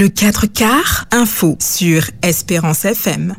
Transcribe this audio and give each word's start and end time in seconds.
Le 0.00 0.08
4 0.08 0.46
quarts, 0.46 1.04
info 1.12 1.58
sur 1.60 2.04
Espérance 2.22 2.86
FM. 2.86 3.34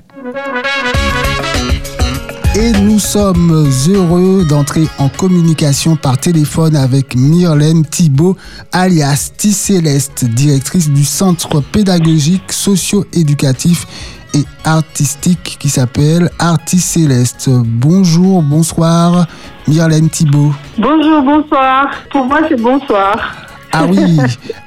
Et 2.55 2.71
nous 2.83 2.99
sommes 2.99 3.67
heureux 3.89 4.45
d'entrer 4.47 4.83
en 4.99 5.09
communication 5.09 5.95
par 5.95 6.19
téléphone 6.19 6.75
avec 6.75 7.15
Myrlène 7.15 7.83
Thibault, 7.83 8.37
alias 8.71 9.31
T-Céleste, 9.35 10.25
directrice 10.25 10.91
du 10.91 11.03
centre 11.03 11.61
pédagogique 11.61 12.51
socio-éducatif 12.51 13.87
et 14.35 14.43
artistique 14.63 15.57
qui 15.59 15.69
s'appelle 15.69 16.29
Artis 16.37 16.77
Céleste. 16.77 17.49
Bonjour, 17.49 18.43
bonsoir, 18.43 19.25
Myrlène 19.67 20.11
Thibault. 20.11 20.53
Bonjour, 20.77 21.23
bonsoir. 21.23 21.87
Pour 22.11 22.25
moi, 22.25 22.41
c'est 22.47 22.61
bonsoir. 22.61 23.50
Ah 23.73 23.85
oui. 23.89 24.17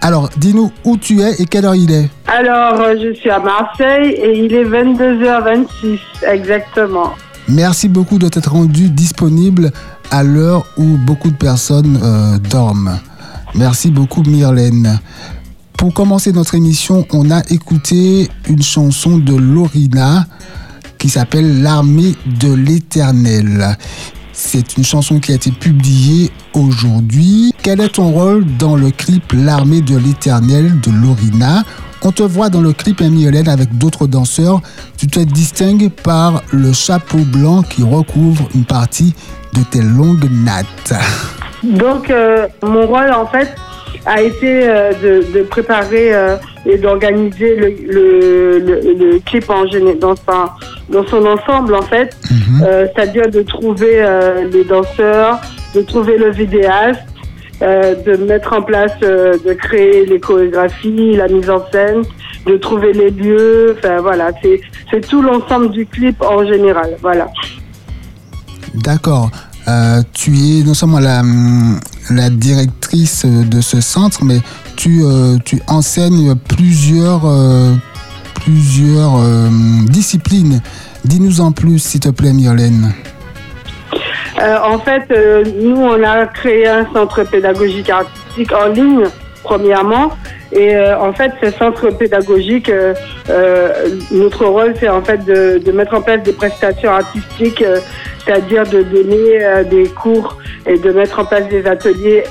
Alors, 0.01 0.31
dis-nous 0.37 0.73
où 0.85 0.97
tu 0.97 1.21
es 1.21 1.35
et 1.41 1.47
quelle 1.47 1.65
heure 1.65 1.75
il 1.75 1.91
est. 1.93 2.09
Alors, 2.27 2.81
euh, 2.81 2.95
je 3.03 3.15
suis 3.15 3.31
à 3.31 3.39
Marseille 3.39 4.11
et 4.13 4.45
il 4.45 4.55
est 4.55 4.65
22h26 4.65 5.99
exactement. 6.27 7.13
Merci 7.49 7.89
beaucoup 7.89 8.19
de 8.19 8.29
t'être 8.29 8.53
rendu 8.53 8.89
disponible 8.89 9.71
à 10.11 10.23
l'heure 10.23 10.65
où 10.79 10.85
beaucoup 10.97 11.31
de 11.31 11.37
personnes 11.37 11.99
euh, 12.03 12.39
dorment. 12.39 12.99
Merci 13.55 13.91
beaucoup 13.91 14.23
Myrlène. 14.23 14.99
Pour 15.77 15.93
commencer 15.93 16.33
notre 16.33 16.55
émission, 16.55 17.05
on 17.13 17.31
a 17.31 17.43
écouté 17.51 18.29
une 18.49 18.63
chanson 18.63 19.19
de 19.19 19.35
Lorina 19.37 20.27
qui 20.99 21.11
s'appelle 21.11 21.63
L'armée 21.63 22.15
de 22.41 22.55
l'éternel. 22.55 23.77
C'est 24.37 24.77
une 24.77 24.85
chanson 24.85 25.21
qui 25.21 25.31
a 25.31 25.37
été 25.37 25.53
publiée 25.53 26.33
aujourd'hui. 26.55 27.55
Quel 27.63 27.81
est 27.81 27.95
ton 27.95 28.11
rôle 28.11 28.45
dans 28.59 28.75
le 28.75 28.91
clip 28.91 29.33
L'armée 29.33 29.81
de 29.81 29.97
l'éternel 29.97 30.81
de 30.81 30.91
Lorina? 30.91 31.63
On 32.03 32.11
te 32.11 32.25
voit 32.25 32.51
dans 32.51 32.61
le 32.61 32.73
clip 32.73 33.01
Mylène 33.01 33.49
avec 33.49 33.79
d'autres 33.79 34.09
danseurs. 34.09 34.61
Tu 34.99 35.07
te 35.07 35.21
distingues 35.21 35.89
par 35.89 36.43
le 36.53 36.73
chapeau 36.73 37.19
blanc 37.19 37.63
qui 37.63 37.85
recouvre 37.85 38.49
une 38.57 38.65
partie 38.65 39.15
de 39.55 39.61
tes 39.63 39.81
longues 39.81 40.29
nattes. 40.31 40.93
Donc, 41.63 42.11
euh, 42.11 42.49
mon 42.63 42.87
rôle, 42.89 43.13
en 43.13 43.27
fait, 43.27 43.55
a 44.05 44.21
été 44.21 44.69
euh, 44.69 45.23
de, 45.33 45.43
préparer 45.45 46.13
euh, 46.13 46.37
et 46.67 46.79
d'organiser 46.79 47.57
le, 47.57 48.59
le, 48.59 49.19
clip 49.21 49.51
en 49.51 49.65
dans, 50.01 50.15
dans 50.89 51.07
son 51.07 51.27
ensemble, 51.27 51.75
en 51.75 51.83
fait. 51.83 52.17
Mhm. 52.31 52.67
C'est-à-dire 52.95 53.31
de 53.31 53.43
trouver 53.43 54.05
les 54.53 54.65
danseurs, 54.65 55.41
de 55.75 55.83
trouver 55.83 56.17
le 56.17 56.31
vidéaste, 56.31 57.03
euh, 57.63 57.95
de 57.95 58.17
mettre 58.17 58.53
en 58.53 58.63
place, 58.63 58.93
euh, 59.05 59.39
de 59.39 59.53
créer 59.53 60.05
les 60.07 60.19
chorégraphies, 60.19 61.17
la 61.17 61.29
mise 61.29 61.49
en 61.49 61.65
scène, 61.71 62.03
de 62.47 62.57
trouver 62.57 62.93
les 62.93 63.11
lieux. 63.11 63.77
Enfin 63.79 64.01
voilà, 64.01 64.33
c'est 64.43 65.01
tout 65.09 65.23
l'ensemble 65.23 65.71
du 65.71 65.87
clip 65.87 66.21
en 66.21 66.45
général. 66.45 66.97
Voilà. 67.01 67.29
D'accord. 68.75 69.31
Euh, 69.67 70.03
tu 70.13 70.33
es 70.33 70.63
non 70.63 70.75
seulement 70.75 71.01
la, 71.01 72.31
directrice 72.31 73.25
de 73.25 73.61
ce 73.61 73.81
centre, 73.81 74.25
mais 74.25 74.41
tu, 74.77 75.03
tu 75.45 75.63
enseignes 75.69 76.35
plusieurs, 76.35 77.23
plusieurs 78.35 79.19
disciplines. 79.89 80.61
Dis-nous 81.05 81.41
en 81.41 81.53
plus, 81.53 81.79
s'il 81.79 82.01
te 82.01 82.11
plaît, 82.11 82.33
Myrlène. 82.33 82.93
Euh, 84.41 84.59
en 84.63 84.79
fait, 84.79 85.05
euh, 85.11 85.45
nous, 85.63 85.77
on 85.77 86.03
a 86.03 86.27
créé 86.27 86.67
un 86.67 86.87
centre 86.93 87.23
pédagogique 87.25 87.89
artistique 87.89 88.53
en 88.53 88.69
ligne, 88.69 89.05
premièrement. 89.45 90.11
Et 90.53 90.75
euh, 90.75 90.99
en 90.99 91.13
fait, 91.13 91.33
ce 91.43 91.51
centre 91.53 91.91
pédagogique, 91.91 92.71
notre 94.11 94.47
rôle, 94.47 94.75
c'est 94.81 94.89
en 94.89 95.03
fait 95.03 95.25
de, 95.25 95.59
de, 95.59 95.73
mettre 95.73 95.95
en 95.95 96.03
place 96.03 96.23
des 96.23 96.33
prestations 96.33 96.91
artistiques, 96.91 97.65
c'est-à-dire 98.25 98.65
de 98.65 98.83
donner 98.83 99.65
des 99.71 99.89
cours 99.89 100.39
et 100.67 100.79
de 100.79 100.91
mettre 100.91 101.21
en 101.21 101.25
place 101.25 101.49
des 101.49 101.67
ateliers 101.67 102.25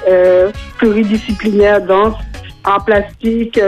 pluridisciplinaires, 0.78 1.82
danse, 1.82 2.16
art 2.64 2.84
plastique, 2.86 3.60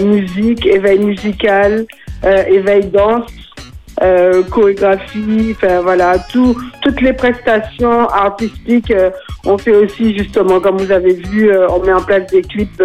musique, 0.00 0.66
éveil 0.66 0.98
musical, 0.98 1.86
éveil 2.48 2.86
danse. 2.86 3.45
Euh, 4.02 4.42
chorégraphie, 4.50 5.54
enfin 5.56 5.80
voilà, 5.80 6.18
tout, 6.30 6.54
toutes 6.82 7.00
les 7.00 7.14
prestations 7.14 8.06
artistiques. 8.10 8.90
Euh, 8.90 9.10
on 9.46 9.56
fait 9.56 9.74
aussi 9.74 10.16
justement, 10.16 10.60
comme 10.60 10.76
vous 10.76 10.92
avez 10.92 11.14
vu, 11.14 11.50
euh, 11.50 11.66
on 11.70 11.82
met 11.82 11.94
en 11.94 12.02
place 12.02 12.26
des 12.30 12.42
clips 12.42 12.82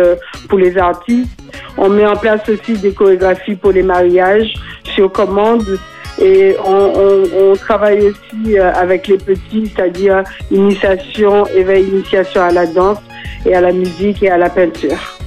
pour 0.48 0.58
les 0.58 0.78
artistes. 0.78 1.30
On 1.78 1.90
met 1.90 2.06
en 2.06 2.16
place 2.16 2.48
aussi 2.48 2.78
des 2.78 2.94
chorégraphies 2.94 3.56
pour 3.56 3.72
les 3.72 3.84
mariages 3.84 4.54
sur 4.96 5.12
commande. 5.12 5.78
Et 6.22 6.56
on, 6.64 6.94
on, 6.96 7.24
on 7.42 7.56
travaille 7.56 8.02
aussi 8.02 8.58
avec 8.58 9.08
les 9.08 9.18
petits, 9.18 9.72
c'est-à-dire 9.76 10.24
initiation, 10.50 11.46
éveil, 11.48 11.88
initiation 11.88 12.42
à 12.42 12.52
la 12.52 12.68
danse 12.68 13.00
et 13.46 13.56
à 13.56 13.62
la 13.62 13.72
musique 13.72 14.22
et 14.24 14.30
à 14.30 14.38
la 14.38 14.50
peinture. 14.50 15.18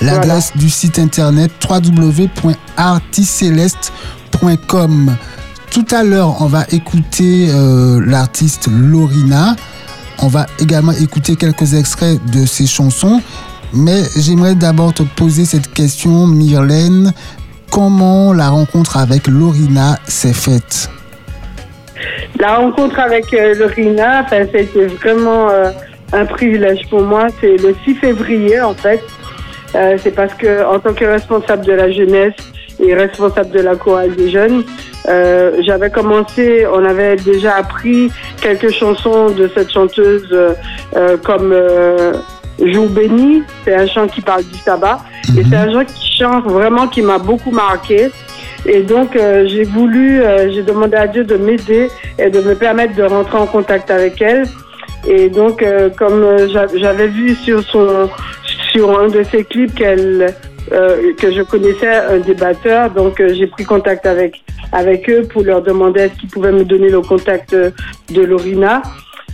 L'adresse 0.00 0.56
du 0.56 0.70
site 0.70 0.98
internet 0.98 1.50
tout 5.70 5.86
à 5.94 6.04
l'heure, 6.04 6.40
on 6.40 6.46
va 6.46 6.64
écouter 6.70 7.48
euh, 7.50 8.00
l'artiste 8.04 8.68
Lorina. 8.70 9.56
On 10.22 10.28
va 10.28 10.46
également 10.60 10.92
écouter 10.92 11.36
quelques 11.36 11.74
extraits 11.74 12.18
de 12.32 12.46
ses 12.46 12.66
chansons. 12.66 13.20
Mais 13.72 14.02
j'aimerais 14.16 14.54
d'abord 14.54 14.92
te 14.92 15.02
poser 15.02 15.44
cette 15.44 15.72
question, 15.72 16.26
Myrlène. 16.26 17.12
Comment 17.70 18.32
la 18.32 18.50
rencontre 18.50 18.96
avec 18.96 19.26
Lorina 19.26 19.98
s'est 20.06 20.32
faite? 20.32 20.90
La 22.38 22.56
rencontre 22.56 22.98
avec 23.00 23.32
euh, 23.34 23.54
Lorina, 23.54 24.26
c'était 24.28 24.86
vraiment 24.86 25.48
euh, 25.50 25.70
un 26.12 26.24
privilège 26.26 26.88
pour 26.88 27.02
moi. 27.02 27.26
C'est 27.40 27.56
le 27.56 27.74
6 27.84 27.94
février, 27.96 28.60
en 28.60 28.74
fait. 28.74 29.02
c'est 29.72 30.14
parce 30.14 30.34
que, 30.34 30.64
en 30.64 30.78
tant 30.78 30.94
que 30.94 31.04
responsable 31.04 31.66
de 31.66 31.72
la 31.72 31.90
jeunesse, 31.90 32.34
et 32.80 32.94
responsable 32.94 33.50
de 33.50 33.60
la 33.60 33.76
chorale 33.76 34.14
des 34.14 34.30
jeunes. 34.30 34.64
Euh, 35.08 35.60
j'avais 35.66 35.90
commencé, 35.90 36.66
on 36.72 36.84
avait 36.84 37.16
déjà 37.16 37.56
appris 37.56 38.10
quelques 38.40 38.70
chansons 38.70 39.30
de 39.30 39.50
cette 39.54 39.70
chanteuse 39.70 40.26
euh, 40.32 41.16
comme 41.22 41.52
euh, 41.52 42.12
Jour 42.62 42.88
béni, 42.88 43.42
c'est 43.64 43.74
un 43.74 43.86
chant 43.86 44.06
qui 44.06 44.20
parle 44.20 44.44
du 44.44 44.58
tabac. 44.64 45.00
Et 45.36 45.42
c'est 45.48 45.56
un 45.56 45.72
chant 45.72 45.84
qui 45.84 46.16
chante 46.16 46.44
vraiment 46.44 46.86
qui 46.86 47.02
m'a 47.02 47.18
beaucoup 47.18 47.50
marqué. 47.50 48.10
Et 48.66 48.82
donc 48.82 49.16
euh, 49.16 49.46
j'ai 49.46 49.64
voulu, 49.64 50.22
euh, 50.22 50.50
j'ai 50.50 50.62
demandé 50.62 50.96
à 50.96 51.06
Dieu 51.06 51.24
de 51.24 51.36
m'aider 51.36 51.88
et 52.18 52.30
de 52.30 52.40
me 52.40 52.54
permettre 52.54 52.94
de 52.94 53.02
rentrer 53.02 53.36
en 53.36 53.46
contact 53.46 53.90
avec 53.90 54.22
elle. 54.22 54.44
Et 55.06 55.28
donc 55.28 55.62
comme 55.98 56.24
j'avais 56.76 57.08
vu 57.08 57.34
sur 57.34 57.62
son 57.62 58.08
sur 58.72 58.98
un 58.98 59.08
de 59.08 59.22
ses 59.22 59.44
clips 59.44 59.74
qu'elle 59.74 60.34
euh, 60.72 61.12
que 61.18 61.30
je 61.30 61.42
connaissais 61.42 61.94
un 61.94 62.18
débatteur, 62.18 62.90
donc 62.90 63.20
euh, 63.20 63.34
j'ai 63.34 63.46
pris 63.46 63.64
contact 63.64 64.06
avec 64.06 64.42
avec 64.72 65.10
eux 65.10 65.22
pour 65.30 65.42
leur 65.42 65.60
demander 65.60 66.00
est-ce 66.00 66.14
qu'ils 66.14 66.30
pouvaient 66.30 66.52
me 66.52 66.64
donner 66.64 66.88
le 66.88 67.02
contact 67.02 67.54
de 67.54 68.22
Lorina. 68.22 68.80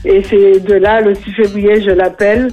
Et 0.04 0.22
c'est 0.24 0.58
de 0.60 0.74
là, 0.74 1.00
le 1.00 1.14
6 1.14 1.32
février, 1.32 1.80
je 1.82 1.91
l'appelle 1.91 2.48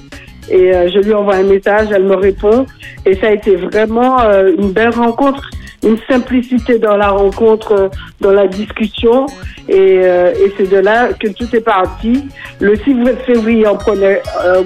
et 0.48 0.72
euh, 0.74 0.88
je 0.88 1.00
lui 1.00 1.12
envoie 1.12 1.34
un 1.34 1.42
message, 1.42 1.88
elle 1.92 2.04
me 2.04 2.14
répond. 2.14 2.66
Et 3.04 3.16
ça 3.16 3.28
a 3.28 3.32
été 3.32 3.56
vraiment 3.56 4.18
une 4.58 4.70
belle 4.70 4.90
rencontre, 4.90 5.42
une 5.82 5.98
simplicité 6.08 6.78
dans 6.78 6.96
la 6.96 7.08
rencontre, 7.08 7.90
dans 8.20 8.32
la 8.32 8.46
discussion. 8.46 9.26
Et, 9.68 9.96
et 9.96 10.52
c'est 10.56 10.70
de 10.70 10.78
là 10.78 11.08
que 11.18 11.28
tout 11.28 11.54
est 11.54 11.60
parti. 11.60 12.28
Le 12.60 12.76
6 12.76 12.96
février, 13.26 13.66
on 13.66 13.76
prenait 13.76 14.22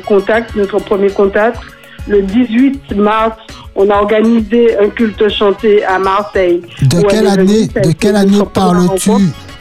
contact, 0.06 0.54
notre 0.54 0.78
premier 0.78 1.10
contact. 1.10 1.58
Le 2.08 2.22
18 2.22 2.96
mars, 2.96 3.36
on 3.76 3.88
a 3.88 3.96
organisé 3.96 4.76
un 4.78 4.88
culte 4.88 5.28
chanté 5.28 5.84
à 5.84 5.98
Marseille. 5.98 6.62
De 6.82 7.00
quelle 7.02 7.26
année, 7.26 7.68
de 7.68 7.92
quelle 7.92 8.16
année 8.16 8.40
parles-tu 8.52 9.10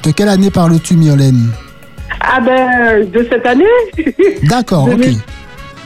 De 0.03 0.11
quelle 0.11 0.29
année 0.29 0.49
parles-tu, 0.49 0.95
Myrlène 0.95 1.51
Ah 2.19 2.39
ben, 2.39 3.09
de 3.09 3.27
cette 3.29 3.45
année. 3.45 3.65
D'accord, 4.43 4.87
ok. 4.91 5.07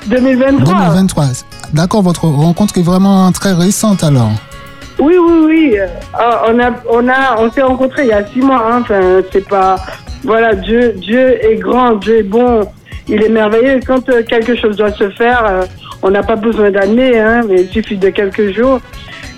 2023. 0.07 0.65
2023. 0.65 1.25
D'accord, 1.73 2.01
votre 2.01 2.25
rencontre 2.25 2.77
est 2.77 2.83
vraiment 2.83 3.31
très 3.31 3.53
récente 3.53 4.03
alors. 4.03 4.31
Oui, 4.99 5.15
oui, 5.17 5.45
oui. 5.45 5.77
Euh, 5.77 5.87
on 6.47 6.59
a, 6.59 6.71
on 6.89 7.07
a, 7.09 7.37
on 7.37 7.51
s'est 7.51 7.61
rencontrés 7.61 8.03
il 8.03 8.09
y 8.09 8.13
a 8.13 8.25
six 8.25 8.39
mois. 8.39 8.63
Hein. 8.65 8.79
Enfin, 8.81 9.01
c'est 9.31 9.47
pas, 9.47 9.75
voilà, 10.23 10.55
Dieu, 10.55 10.93
Dieu 10.95 11.43
est 11.43 11.55
grand, 11.55 11.95
Dieu 11.95 12.19
est 12.19 12.23
bon, 12.23 12.61
il 13.07 13.21
est 13.21 13.29
merveilleux. 13.29 13.79
Quand 13.85 14.07
euh, 14.09 14.23
quelque 14.23 14.55
chose 14.55 14.77
doit 14.77 14.93
se 14.93 15.09
faire, 15.11 15.43
euh, 15.45 15.63
on 16.05 16.11
n'a 16.11 16.21
pas 16.21 16.35
besoin 16.35 16.69
d'années, 16.69 17.19
hein, 17.19 17.41
mais 17.49 17.61
il 17.63 17.67
suffit 17.67 17.97
de 17.97 18.09
quelques 18.09 18.51
jours. 18.51 18.79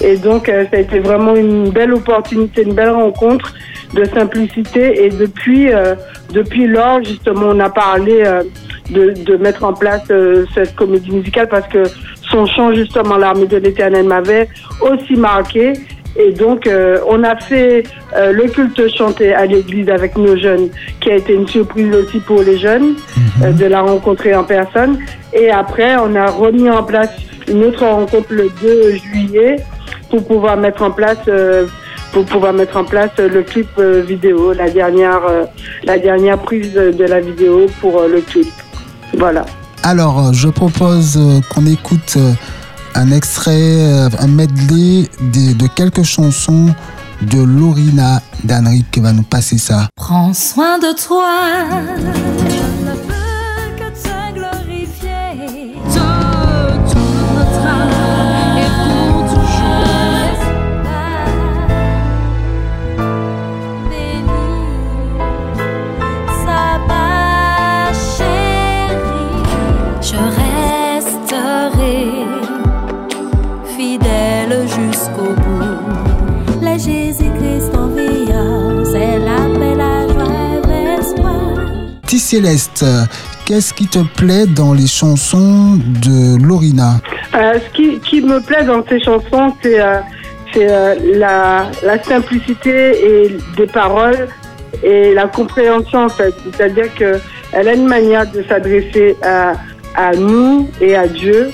Et 0.01 0.17
donc, 0.17 0.49
euh, 0.49 0.65
ça 0.69 0.77
a 0.77 0.81
été 0.81 0.99
vraiment 0.99 1.33
une 1.33 1.69
belle 1.69 1.93
opportunité, 1.93 2.63
une 2.63 2.73
belle 2.73 2.89
rencontre 2.89 3.53
de 3.93 4.03
simplicité. 4.03 5.05
Et 5.05 5.09
depuis, 5.09 5.71
euh, 5.71 5.95
depuis 6.33 6.67
lors, 6.67 7.01
justement, 7.01 7.47
on 7.51 7.59
a 7.61 7.69
parlé 7.69 8.21
euh, 8.25 8.43
de, 8.89 9.37
mettre 9.37 9.63
en 9.63 9.73
place 9.73 10.11
cette 10.53 10.75
comédie 10.75 11.11
musicale 11.11 11.47
parce 11.47 11.67
que 11.69 11.83
son 12.29 12.45
chant 12.45 12.73
justement 12.73 13.15
l'armée 13.15 13.47
de 13.47 13.57
l'Éternel 13.57 14.05
m'avait 14.05 14.49
aussi 14.81 15.15
marqué. 15.15 15.71
Et 16.19 16.31
donc, 16.33 16.67
on 17.07 17.23
a 17.23 17.35
fait 17.35 17.83
le 18.15 18.47
culte 18.47 18.87
chanté 18.95 19.33
à 19.33 19.45
l'église 19.45 19.89
avec 19.89 20.17
nos 20.17 20.35
jeunes, 20.35 20.69
qui 20.99 21.11
a 21.11 21.15
été 21.15 21.33
une 21.33 21.47
surprise 21.47 21.93
aussi 21.93 22.19
pour 22.21 22.41
les 22.41 22.57
jeunes, 22.57 22.95
euh, 23.43 23.51
de 23.51 23.65
la 23.65 23.81
rencontrer 23.81 24.35
en 24.35 24.43
personne. 24.43 24.99
Et 25.33 25.49
après, 25.51 25.95
on 25.97 26.15
a 26.15 26.27
remis 26.27 26.69
en 26.69 26.83
place 26.83 27.09
une 27.47 27.63
autre 27.63 27.85
rencontre 27.85 28.27
le 28.29 28.49
2 28.61 28.95
juillet 28.97 29.57
pour 30.09 30.25
pouvoir 30.25 30.57
mettre 30.57 30.81
en 30.83 30.91
place 30.91 31.17
pour 32.13 32.25
pouvoir 32.25 32.53
mettre 32.53 32.77
en 32.77 32.85
place 32.85 33.11
le 33.17 33.43
clip 33.43 33.67
vidéo, 33.79 34.53
la 34.53 34.69
dernière, 34.69 35.21
la 35.83 35.99
dernière 35.99 36.39
prise 36.39 36.73
de 36.73 37.03
la 37.03 37.19
vidéo 37.19 37.67
pour 37.81 38.03
le 38.03 38.21
clip. 38.21 38.47
Voilà. 39.17 39.45
Alors, 39.83 40.33
je 40.33 40.47
propose 40.47 41.19
qu'on 41.49 41.65
écoute 41.65 42.17
un 42.97 43.11
extrait, 43.11 43.51
euh, 43.53 44.09
un 44.19 44.27
medley 44.27 45.07
de, 45.21 45.53
de 45.53 45.67
quelques 45.67 46.03
chansons 46.03 46.73
de 47.21 47.41
Lorina 47.43 48.21
Danric 48.43 48.89
qui 48.91 48.99
va 48.99 49.13
nous 49.13 49.23
passer 49.23 49.57
ça. 49.57 49.87
Prends 49.95 50.33
soin 50.33 50.79
de 50.79 50.95
toi. 50.95 52.66
Céleste, 82.15 82.85
qu'est-ce 83.45 83.73
qui 83.73 83.87
te 83.87 83.99
plaît 83.99 84.45
dans 84.47 84.73
les 84.73 84.87
chansons 84.87 85.77
de 86.01 86.41
Lorina? 86.41 87.01
Euh, 87.35 87.59
Ce 87.59 87.99
qui, 88.09 88.21
me 88.21 88.39
plaît 88.39 88.63
dans 88.63 88.81
ces 88.87 89.01
chansons, 89.01 89.53
c'est 89.61 89.81
euh, 89.81 89.99
euh, 90.55 90.95
la, 91.15 92.03
simplicité 92.03 93.25
et 93.25 93.37
des 93.57 93.67
paroles 93.67 94.29
et 94.83 95.13
la 95.13 95.27
compréhension 95.27 96.05
en 96.05 96.09
fait. 96.09 96.33
C'est-à-dire 96.45 96.93
qu'elle 96.95 97.67
a 97.67 97.73
une 97.73 97.87
manière 97.87 98.31
de 98.31 98.41
s'adresser 98.43 99.17
à, 99.21 100.15
nous 100.15 100.69
et 100.79 100.95
à 100.95 101.07
Dieu. 101.07 101.51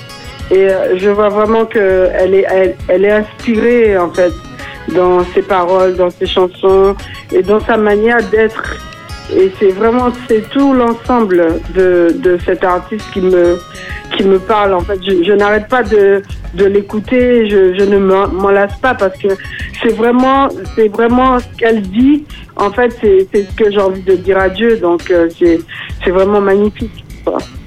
Et 0.52 0.68
je 0.98 1.10
vois 1.10 1.30
vraiment 1.30 1.66
qu'elle 1.66 2.36
est, 2.36 2.76
elle 2.88 3.06
est 3.06 3.12
inspirée 3.12 3.98
en 3.98 4.12
fait 4.12 4.34
dans 4.94 5.26
ses 5.34 5.42
paroles, 5.42 5.96
dans 5.96 6.12
ses 6.12 6.28
chansons 6.28 6.96
et 7.32 7.42
dans 7.42 7.60
sa 7.62 7.78
manière 7.78 8.22
d'être 8.30 8.76
et 9.32 9.52
c'est 9.60 9.72
vraiment, 9.72 10.12
c'est 10.28 10.50
tout 10.50 10.74
l'ensemble 10.74 11.60
de, 11.74 12.16
de 12.20 12.38
cet 12.46 12.64
artiste 12.64 13.06
qui 13.14 13.22
me, 13.22 13.58
qui 14.16 14.24
me 14.24 14.38
parle. 14.38 14.74
En 14.74 14.82
fait, 14.82 15.00
je, 15.02 15.32
n'arrête 15.34 15.68
pas 15.70 15.84
de, 15.84 16.22
de 16.54 16.66
l'écouter, 16.66 17.50
je, 17.50 17.78
je 17.78 17.84
ne 17.84 17.98
m'en 17.98 18.50
lasse 18.50 18.78
pas 18.82 18.94
parce 18.94 19.18
que 19.18 19.30
c'est 19.82 19.94
vraiment, 19.94 20.50
c'est 20.76 20.90
vraiment 20.90 21.40
ce 21.40 21.46
qu'elle 21.58 21.82
dit. 21.82 22.26
En 22.56 22.72
fait, 22.72 22.96
c'est 23.02 23.28
ce 23.34 23.56
que 23.56 23.72
j'ai 23.72 23.80
envie 23.80 24.04
de 24.04 24.16
dire 24.16 24.38
à 24.38 24.50
Dieu. 24.50 24.78
Donc, 24.78 25.10
euh, 25.10 25.30
c'est 25.40 26.12
vraiment 26.12 26.42
magnifique. 26.42 27.04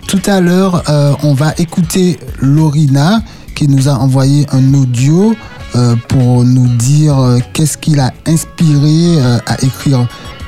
Tout 0.06 0.22
à 0.26 0.40
l'heure, 0.40 0.82
euh, 0.88 1.12
on 1.24 1.34
va 1.34 1.52
écouter 1.58 2.18
Lorina 2.40 3.20
qui 3.54 3.66
nous 3.66 3.88
a 3.88 3.92
envoyé 3.92 4.46
un 4.52 4.74
audio 4.74 5.34
euh, 5.74 5.96
pour 6.08 6.44
nous 6.44 6.68
dire 6.76 7.16
qu'est-ce 7.54 7.78
qu'il 7.78 7.98
a 7.98 8.12
inspiré 8.26 9.18
à 9.46 9.54
écrire 9.64 10.06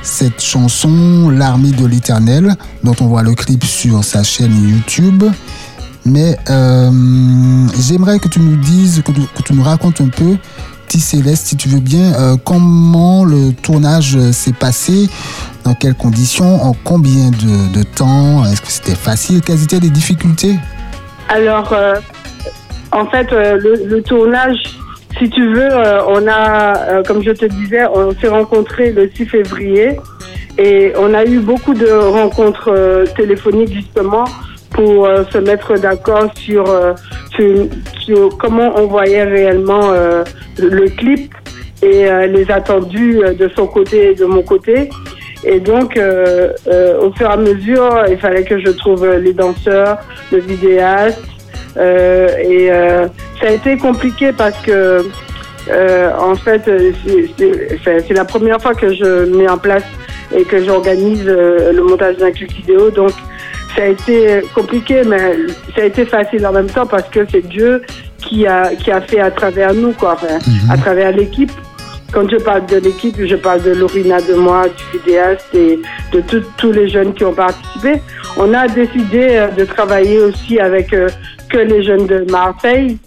cette 0.09 0.41
chanson, 0.41 1.29
L'armée 1.29 1.71
de 1.71 1.85
l'éternel, 1.85 2.55
dont 2.83 2.95
on 2.99 3.05
voit 3.05 3.23
le 3.23 3.35
clip 3.35 3.63
sur 3.63 4.03
sa 4.03 4.23
chaîne 4.23 4.51
YouTube. 4.67 5.23
Mais 6.05 6.35
euh, 6.49 6.89
j'aimerais 7.79 8.19
que 8.19 8.27
tu 8.27 8.39
nous 8.39 8.57
dises, 8.57 9.03
que 9.05 9.11
tu, 9.43 9.53
nous 9.53 9.63
racontes 9.63 10.01
un 10.01 10.07
peu, 10.07 10.37
T 10.87 10.97
Céleste, 10.97 11.47
si 11.47 11.55
tu 11.55 11.69
veux 11.69 11.79
bien, 11.79 12.13
euh, 12.15 12.35
comment 12.43 13.23
le 13.23 13.53
tournage 13.53 14.17
s'est 14.31 14.53
passé, 14.53 15.09
dans 15.63 15.75
quelles 15.75 15.95
conditions, 15.95 16.63
en 16.63 16.73
combien 16.83 17.29
de, 17.29 17.83
temps, 17.83 18.43
est-ce 18.45 18.61
que 18.61 18.71
c'était 18.71 18.95
facile, 18.95 19.41
quelles 19.41 19.63
étaient 19.63 19.79
les 19.79 19.91
difficultés? 19.91 20.57
Alors, 21.29 21.71
euh, 21.71 21.95
en 22.91 23.05
fait, 23.05 23.27
le, 23.31 24.01
tournage 24.01 24.57
si 25.19 25.29
tu 25.29 25.53
veux, 25.53 25.69
euh, 25.69 26.01
on 26.07 26.27
a, 26.27 26.77
euh, 26.77 27.03
comme 27.03 27.21
je 27.21 27.31
te 27.31 27.45
disais, 27.45 27.85
on 27.93 28.11
s'est 28.11 28.29
rencontrés 28.29 28.91
le 28.91 29.09
6 29.13 29.25
février 29.25 29.99
et 30.57 30.93
on 30.97 31.13
a 31.13 31.25
eu 31.25 31.39
beaucoup 31.39 31.73
de 31.73 31.89
rencontres 31.89 32.71
euh, 32.71 33.05
téléphoniques 33.17 33.73
justement 33.73 34.25
pour 34.71 35.09
se 35.29 35.37
mettre 35.39 35.77
d'accord 35.77 36.31
sur, 36.35 36.63
comment 38.37 38.71
on 38.77 38.87
voyait 38.87 39.23
réellement 39.23 39.91
le 40.57 40.85
clip 40.89 41.33
et 41.81 42.05
les 42.27 42.49
attendus 42.49 43.19
de 43.37 43.49
son 43.57 43.67
côté 43.67 44.11
et 44.11 44.15
de 44.15 44.23
mon 44.23 44.41
côté. 44.41 44.89
Et 45.43 45.59
donc, 45.59 45.97
au 45.97 47.11
fur 47.11 47.29
et 47.29 47.33
à 47.33 47.35
mesure, 47.35 48.05
il 48.09 48.17
fallait 48.19 48.45
que 48.45 48.57
je 48.59 48.71
trouve 48.71 49.05
les 49.05 49.33
danseurs, 49.33 49.97
le 50.31 50.37
vidéaste, 50.37 51.19
et 51.75 52.71
euh, 52.71 53.07
ça 53.39 53.47
a 53.47 53.51
été 53.51 53.77
compliqué 53.77 54.31
parce 54.31 54.57
que, 54.61 55.05
euh, 55.69 56.11
en 56.17 56.35
fait, 56.35 56.69
c'est 57.83 58.13
la 58.13 58.25
première 58.25 58.61
fois 58.61 58.73
que 58.73 58.93
je 58.93 59.25
mets 59.35 59.49
en 59.49 59.57
place 59.57 59.83
et 60.35 60.43
que 60.43 60.63
j'organise 60.63 61.25
le 61.25 61.81
montage 61.81 62.17
d'un 62.17 62.31
clip 62.31 62.51
vidéo. 62.51 62.89
Donc, 62.89 63.11
ça 63.75 63.83
a 63.83 63.85
été 63.85 64.41
compliqué, 64.55 65.03
mais 65.05 65.35
ça 65.75 65.81
a 65.81 65.85
été 65.85 66.05
facile 66.05 66.45
en 66.45 66.51
même 66.51 66.69
temps 66.69 66.87
parce 66.87 67.07
que 67.09 67.25
c'est 67.31 67.47
Dieu 67.47 67.83
qui 68.17 68.47
a, 68.47 68.75
qui 68.75 68.91
a 68.91 69.01
fait 69.01 69.19
à 69.19 69.31
travers 69.31 69.73
nous, 69.73 69.93
quoi, 69.93 70.17
mhm. 70.21 70.71
à 70.71 70.77
travers 70.77 71.11
l'équipe. 71.11 71.51
Quand 72.11 72.27
je 72.27 72.37
parle 72.37 72.65
de 72.65 72.77
l'équipe, 72.77 73.15
je 73.23 73.35
parle 73.35 73.61
de 73.61 73.69
Lorina, 73.69 74.19
de 74.19 74.33
moi, 74.33 74.65
du 74.67 74.97
vidéaste 74.97 75.53
et 75.53 75.79
de 76.11 76.23
tous 76.57 76.71
les 76.71 76.89
jeunes 76.89 77.13
qui 77.13 77.23
ont 77.23 77.35
participé. 77.35 78.01
On 78.35 78.51
a 78.55 78.67
décidé 78.67 79.47
de 79.55 79.63
travailler 79.63 80.19
aussi 80.19 80.59
avec 80.59 80.91
que 81.49 81.57
les 81.57 81.83
jeunes 81.83 82.07
de 82.07 82.25
Marseille, 82.31 82.97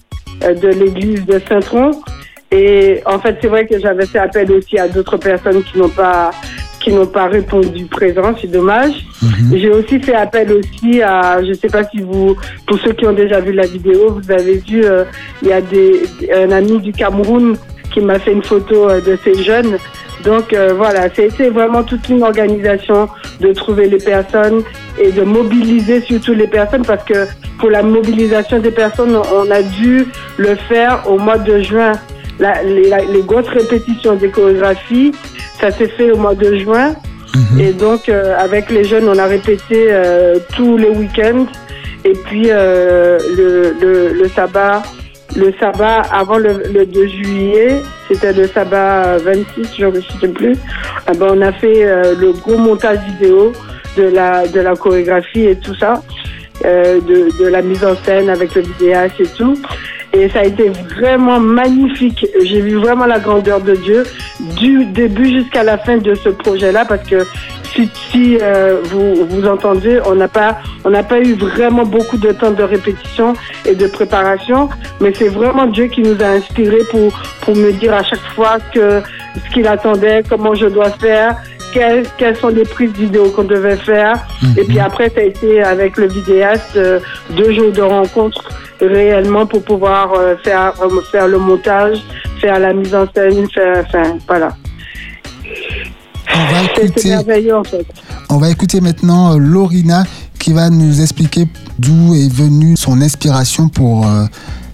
euh, 0.44 0.54
de 0.54 0.68
l'église 0.68 1.24
de 1.26 1.40
Saint-Tron. 1.48 1.92
Et 2.50 3.00
en 3.06 3.18
fait, 3.18 3.38
c'est 3.40 3.48
vrai 3.48 3.66
que 3.66 3.78
j'avais 3.78 4.06
fait 4.06 4.18
appel 4.18 4.50
aussi 4.52 4.78
à 4.78 4.88
d'autres 4.88 5.16
personnes 5.16 5.62
qui 5.62 5.78
n'ont 5.78 5.88
pas 5.88 6.30
qui 6.82 6.92
n'ont 6.92 7.06
pas 7.06 7.28
répondu 7.28 7.84
présent, 7.84 8.34
c'est 8.40 8.50
dommage. 8.50 9.06
Mhm. 9.22 9.56
J'ai 9.56 9.70
aussi 9.70 10.00
fait 10.00 10.14
appel 10.14 10.52
aussi 10.52 11.00
à, 11.00 11.40
je 11.42 11.50
ne 11.50 11.54
sais 11.54 11.68
pas 11.68 11.84
si 11.84 12.00
vous, 12.00 12.36
pour 12.66 12.78
ceux 12.80 12.92
qui 12.92 13.06
ont 13.06 13.12
déjà 13.12 13.40
vu 13.40 13.52
la 13.52 13.66
vidéo, 13.66 14.18
vous 14.20 14.32
avez 14.32 14.56
vu, 14.58 14.84
euh, 14.84 15.04
il 15.42 15.48
y 15.48 15.52
a 15.52 15.60
des, 15.60 16.02
un 16.34 16.50
ami 16.50 16.80
du 16.80 16.90
Cameroun 16.90 17.56
qui 17.92 18.00
m'a 18.00 18.18
fait 18.18 18.32
une 18.32 18.42
photo 18.42 18.88
euh, 18.88 19.00
de 19.00 19.16
ces 19.22 19.42
jeunes. 19.42 19.76
Donc 20.24 20.54
voilà, 20.76 21.08
c'est 21.14 21.28
vraiment 21.50 21.82
toute 21.82 22.08
une 22.08 22.22
organisation 22.22 23.08
de 23.40 23.52
trouver 23.52 23.88
les 23.88 23.98
personnes 23.98 24.62
et 24.98 25.10
de 25.10 25.22
mobiliser 25.22 26.00
surtout 26.00 26.34
les 26.34 26.46
personnes 26.46 26.84
parce 26.84 27.04
que 27.04 27.26
pour 27.62 27.70
la 27.70 27.84
mobilisation 27.84 28.58
des 28.58 28.72
personnes, 28.72 29.16
on 29.16 29.48
a 29.50 29.62
dû 29.62 30.06
le 30.36 30.56
faire 30.56 31.04
au 31.08 31.16
mois 31.16 31.38
de 31.38 31.60
juin. 31.60 31.92
les, 32.40 33.22
grosses 33.22 33.48
répétitions 33.48 34.16
des 34.16 34.30
chorégraphies, 34.30 35.12
ça 35.60 35.70
s'est 35.70 35.86
fait 35.86 36.10
au 36.10 36.16
mois 36.16 36.34
de 36.34 36.56
juin. 36.56 36.96
Mhm. 37.34 37.60
Et 37.60 37.72
donc, 37.72 38.08
euh, 38.08 38.36
avec 38.36 38.68
les 38.68 38.82
jeunes, 38.82 39.08
on 39.08 39.16
a 39.16 39.26
répété 39.26 39.86
euh, 39.90 40.38
tous 40.56 40.76
les 40.76 40.90
week-ends. 40.90 41.46
Et 42.04 42.14
puis, 42.24 42.46
euh, 42.48 43.16
le, 43.36 44.12
le, 44.12 44.28
sabbat, 44.28 44.82
le 45.36 45.52
sabbat 45.58 46.02
avant 46.12 46.38
le, 46.38 46.84
2 46.86 47.06
juillet, 47.06 47.82
c'était 48.08 48.32
le 48.32 48.46
sabbat 48.48 49.18
26, 49.18 49.76
je 49.78 49.86
ne 49.86 50.00
sais 50.20 50.28
plus. 50.28 50.56
Eh 51.10 51.16
ben, 51.16 51.28
on 51.30 51.40
a 51.40 51.52
fait 51.52 51.84
le 52.14 52.32
gros 52.32 52.58
montage 52.58 52.98
vidéo 53.18 53.52
de 53.96 54.04
la, 54.04 54.46
de 54.46 54.60
la 54.60 54.74
chorégraphie 54.74 55.46
et 55.46 55.56
tout 55.56 55.74
ça. 55.74 56.02
Euh, 56.64 57.00
de, 57.00 57.36
de, 57.42 57.48
la 57.48 57.60
mise 57.60 57.84
en 57.84 57.96
scène 58.04 58.30
avec 58.30 58.54
le 58.54 58.62
vidéaste 58.62 59.18
et 59.18 59.26
tout. 59.36 59.58
Et 60.12 60.28
ça 60.28 60.40
a 60.40 60.44
été 60.44 60.68
vraiment 60.68 61.40
magnifique. 61.40 62.24
J'ai 62.44 62.60
vu 62.60 62.76
vraiment 62.76 63.06
la 63.06 63.18
grandeur 63.18 63.60
de 63.60 63.74
Dieu 63.74 64.04
du 64.60 64.84
début 64.84 65.28
jusqu'à 65.28 65.64
la 65.64 65.76
fin 65.78 65.96
de 65.96 66.14
ce 66.14 66.28
projet-là 66.28 66.84
parce 66.84 67.02
que 67.08 67.26
si, 67.74 67.88
si 68.10 68.38
euh, 68.40 68.80
vous, 68.84 69.26
vous 69.26 69.46
entendez, 69.48 69.98
on 70.06 70.14
n'a 70.14 70.28
pas, 70.28 70.58
on 70.84 70.90
n'a 70.90 71.02
pas 71.02 71.20
eu 71.20 71.34
vraiment 71.34 71.84
beaucoup 71.84 72.16
de 72.16 72.32
temps 72.32 72.50
de 72.50 72.62
répétition 72.62 73.34
et 73.64 73.74
de 73.74 73.86
préparation, 73.86 74.68
mais 75.00 75.12
c'est 75.16 75.28
vraiment 75.28 75.66
Dieu 75.66 75.86
qui 75.86 76.02
nous 76.02 76.20
a 76.22 76.26
inspirés 76.26 76.84
pour, 76.90 77.12
pour 77.42 77.54
me 77.56 77.72
dire 77.72 77.94
à 77.94 78.02
chaque 78.02 78.26
fois 78.34 78.58
que 78.72 79.02
ce 79.34 79.54
qu'il 79.54 79.66
attendait, 79.66 80.22
comment 80.28 80.54
je 80.54 80.66
dois 80.66 80.90
faire, 80.90 81.36
quelles, 81.72 82.04
quelles 82.18 82.36
sont 82.36 82.48
les 82.48 82.64
prises 82.64 82.92
vidéo 82.92 83.30
qu'on 83.30 83.44
devait 83.44 83.76
faire. 83.76 84.14
Et 84.58 84.64
puis 84.64 84.78
après, 84.78 85.08
ça 85.08 85.20
a 85.20 85.24
été 85.24 85.62
avec 85.62 85.96
le 85.96 86.06
vidéaste 86.08 86.76
euh, 86.76 87.00
deux 87.36 87.52
jours 87.54 87.72
de 87.72 87.80
rencontre 87.80 88.44
réellement 88.80 89.46
pour 89.46 89.62
pouvoir 89.62 90.12
euh, 90.12 90.34
faire, 90.44 90.74
euh, 90.82 91.00
faire 91.10 91.28
le 91.28 91.38
montage, 91.38 91.98
faire 92.40 92.58
la 92.58 92.74
mise 92.74 92.94
en 92.94 93.06
scène, 93.14 93.48
faire, 93.50 93.84
enfin, 93.86 94.18
voilà. 94.26 94.48
On 96.34 96.52
va 96.52 96.60
C'était 96.74 96.86
écouter, 96.86 97.08
merveilleux 97.08 97.56
en 97.56 97.64
fait. 97.64 97.86
on 98.30 98.38
va 98.38 98.50
écouter 98.50 98.80
maintenant 98.80 99.36
Lorina 99.38 100.04
qui 100.42 100.52
va 100.52 100.70
nous 100.70 101.00
expliquer 101.00 101.46
d'où 101.78 102.14
est 102.14 102.28
venue 102.28 102.76
son 102.76 103.00
inspiration 103.00 103.68
pour 103.68 104.04
euh, 104.04 104.24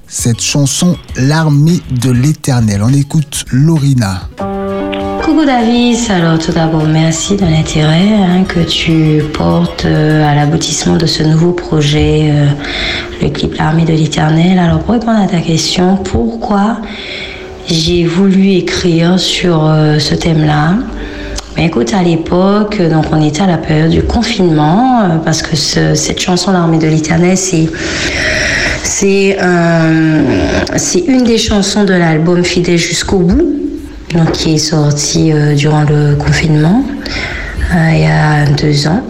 cette 0.07 0.41
chanson 0.41 0.97
L'armée 1.15 1.81
de 1.91 2.11
l'éternel. 2.11 2.81
On 2.83 2.93
écoute 2.93 3.45
Lorina. 3.53 4.23
Coucou 5.23 5.45
Davis, 5.45 6.09
alors 6.09 6.39
tout 6.39 6.53
d'abord 6.53 6.87
merci 6.87 7.37
de 7.37 7.43
l'intérêt 7.43 8.15
hein, 8.15 8.45
que 8.45 8.61
tu 8.61 9.23
portes 9.35 9.85
euh, 9.85 10.27
à 10.27 10.35
l'aboutissement 10.35 10.97
de 10.97 11.05
ce 11.05 11.23
nouveau 11.23 11.53
projet, 11.53 12.31
euh, 12.33 12.47
le 13.21 13.29
clip 13.29 13.55
L'armée 13.59 13.85
de 13.85 13.93
l'éternel. 13.93 14.59
Alors 14.59 14.79
pour 14.79 14.95
répondre 14.95 15.21
à 15.21 15.27
ta 15.27 15.41
question, 15.41 15.99
pourquoi 15.99 16.79
j'ai 17.67 18.07
voulu 18.07 18.53
écrire 18.53 19.21
sur 19.21 19.71
ce 19.99 20.15
thème-là? 20.15 20.77
Mais 21.59 21.67
écoute, 21.67 21.93
à 21.93 22.03
l'époque, 22.03 22.81
donc 22.81 23.07
on 23.13 23.21
était 23.21 23.43
à 23.43 23.47
la 23.47 23.59
période 23.59 23.91
du 23.91 24.03
confinement, 24.03 25.03
euh, 25.03 25.07
parce 25.25 25.43
que 25.43 25.57
ce- 25.57 25.95
cette 25.95 26.21
chanson 26.21 26.53
L'armée 26.53 26.79
de 26.79 26.87
l'éternel, 26.87 27.37
c'est 27.37 27.67
c'est 28.85 29.39
un- 29.41 30.23
c'est 30.77 31.01
une 31.01 31.25
des 31.25 31.37
chansons 31.39 31.85
de 31.85 31.93
l'album 31.95 32.45
Fidèle 32.45 32.79
jusqu'au 32.79 33.19
bout, 33.19 33.43
donc 34.15 34.33
qui 34.33 34.55
est 34.55 34.59
sorti 34.59 35.33
euh, 35.33 35.55
durant 35.55 35.83
le 35.83 36.15
confinement, 36.15 36.83
euh, 37.75 37.91
il 37.93 38.01
y 38.01 38.07
a 38.07 38.47
deux 38.57 38.87
ans. 38.87 39.03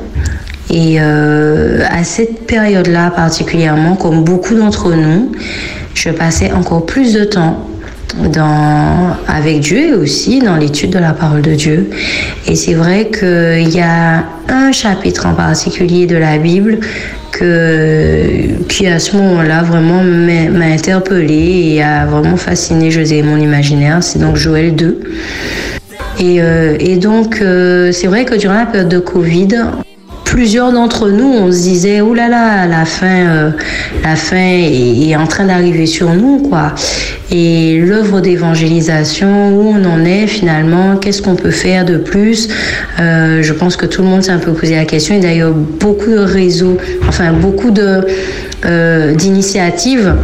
Et 0.70 0.96
euh, 1.00 1.82
à 1.90 2.02
cette 2.04 2.46
période-là 2.46 3.10
particulièrement, 3.10 3.94
comme 3.94 4.24
beaucoup 4.24 4.54
d'entre 4.54 4.90
nous, 4.92 5.32
je 5.94 6.10
passais 6.10 6.50
encore 6.52 6.84
plus 6.86 7.12
de 7.14 7.24
temps 7.24 7.67
avec 9.26 9.60
Dieu 9.60 9.78
et 9.78 9.92
aussi 9.94 10.40
dans 10.40 10.56
l'étude 10.56 10.90
de 10.90 10.98
la 10.98 11.12
parole 11.12 11.42
de 11.42 11.54
Dieu. 11.54 11.90
Et 12.46 12.54
c'est 12.54 12.74
vrai 12.74 13.10
qu'il 13.10 13.68
y 13.74 13.80
a 13.80 14.24
un 14.48 14.72
chapitre 14.72 15.26
en 15.26 15.34
particulier 15.34 16.06
de 16.06 16.16
la 16.16 16.38
Bible 16.38 16.78
que, 17.32 18.62
qui 18.68 18.86
à 18.86 18.98
ce 18.98 19.16
moment-là 19.16 19.62
vraiment 19.62 20.02
m'a 20.02 20.66
interpellée 20.66 21.74
et 21.74 21.82
a 21.82 22.06
vraiment 22.06 22.36
fasciné 22.36 22.90
José 22.90 23.22
mon 23.22 23.36
imaginaire. 23.36 24.02
C'est 24.02 24.18
donc 24.18 24.36
Joël 24.36 24.74
2. 24.74 25.00
Et, 26.20 26.42
euh, 26.42 26.76
et 26.80 26.96
donc, 26.96 27.40
euh, 27.40 27.92
c'est 27.92 28.08
vrai 28.08 28.24
que 28.24 28.34
durant 28.34 28.54
la 28.54 28.66
période 28.66 28.88
de 28.88 28.98
Covid, 28.98 29.48
plusieurs 30.28 30.72
d'entre 30.72 31.08
nous, 31.08 31.24
on 31.24 31.50
se 31.50 31.62
disait, 31.62 32.02
oh 32.02 32.12
là 32.12 32.28
là, 32.28 32.66
la 32.66 32.84
fin, 32.84 33.06
euh, 33.06 33.50
la 34.04 34.14
fin 34.14 34.36
est, 34.36 35.16
en 35.16 35.26
train 35.26 35.46
d'arriver 35.46 35.86
sur 35.86 36.10
nous, 36.10 36.38
quoi. 36.38 36.74
Et 37.30 37.78
l'œuvre 37.80 38.20
d'évangélisation, 38.20 39.48
où 39.56 39.74
on 39.74 39.84
en 39.86 40.04
est 40.04 40.26
finalement, 40.26 40.96
qu'est-ce 40.96 41.22
qu'on 41.22 41.34
peut 41.34 41.50
faire 41.50 41.86
de 41.86 41.96
plus? 41.96 42.48
Euh, 43.00 43.42
Je 43.42 43.52
pense 43.54 43.76
que 43.76 43.86
tout 43.86 44.02
le 44.02 44.08
monde 44.08 44.22
s'est 44.22 44.30
un 44.30 44.38
peu 44.38 44.52
posé 44.52 44.76
la 44.76 44.84
question. 44.84 45.14
Et 45.14 45.20
d'ailleurs, 45.20 45.54
beaucoup 45.54 46.10
de 46.10 46.18
réseaux, 46.18 46.76
enfin 47.08 47.32
beaucoup 47.32 47.72
euh, 48.66 49.14
d'initiatives 49.14 50.14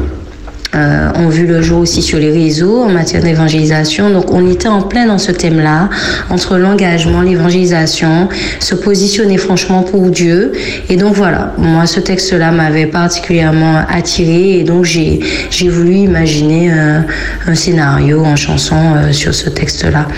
euh, 0.75 1.11
ont 1.16 1.28
vu 1.28 1.47
le 1.47 1.62
jour 1.62 1.81
aussi 1.81 2.02
sur 2.02 2.19
les 2.19 2.31
réseaux 2.31 2.83
en 2.83 2.88
matière 2.88 3.23
d'évangélisation. 3.23 4.11
Donc 4.11 4.33
on 4.33 4.50
était 4.50 4.69
en 4.69 4.83
plein 4.83 5.07
dans 5.07 5.19
ce 5.19 5.33
thème-là, 5.33 5.88
entre 6.31 6.57
l'engagement, 6.59 7.23
l'évangélisation, 7.23 8.28
se 8.61 8.75
positionner 8.75 9.38
franchement 9.38 9.83
pour 9.83 10.11
Dieu. 10.11 10.52
Et 10.88 10.97
donc 10.97 11.14
voilà, 11.14 11.52
moi 11.59 11.87
ce 11.87 12.00
texte-là 12.00 12.50
m'avait 12.50 12.87
particulièrement 12.87 13.83
attiré 13.88 14.59
et 14.59 14.64
donc 14.64 14.85
j'ai 14.85 15.21
voulu 15.69 15.95
imaginer 15.95 16.73
euh, 16.73 17.00
un 17.47 17.54
scénario 17.54 18.25
en 18.25 18.37
chanson 18.37 18.76
euh, 18.76 19.12
sur 19.12 19.35
ce 19.35 19.49
texte-là. 19.50 20.09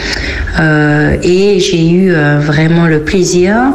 Et 1.23 1.61
j'ai 1.61 1.91
eu 1.91 2.13
vraiment 2.41 2.87
le 2.87 3.01
plaisir 3.01 3.75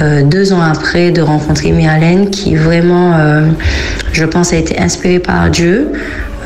euh, 0.00 0.22
deux 0.24 0.52
ans 0.52 0.60
après 0.60 1.12
de 1.12 1.22
rencontrer 1.22 1.70
Myrlène 1.70 2.30
qui 2.30 2.56
vraiment, 2.56 3.14
euh, 3.14 3.46
je 4.12 4.24
pense, 4.24 4.52
a 4.52 4.56
été 4.56 4.78
inspirée 4.78 5.20
par 5.20 5.50
Dieu 5.50 5.92